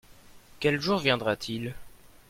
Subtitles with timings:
[0.59, 1.75] Quel jour viendra-t-il?